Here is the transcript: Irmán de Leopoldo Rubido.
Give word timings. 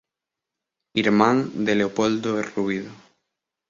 Irmán 1.03 1.37
de 1.65 1.73
Leopoldo 1.75 2.29
Rubido. 2.41 2.91